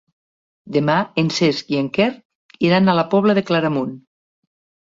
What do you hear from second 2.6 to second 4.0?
iran a la Pobla de Claramunt.